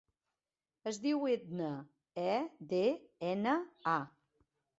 Es 0.91 0.97
diu 1.03 1.27
Edna: 1.33 1.67
e, 2.23 2.41
de, 2.73 2.81
ena, 3.35 3.55
a. 3.95 3.97